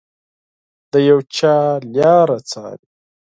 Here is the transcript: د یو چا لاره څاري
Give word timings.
د 0.91 0.93
یو 1.09 1.19
چا 1.37 1.55
لاره 1.95 2.37
څاري 2.49 2.87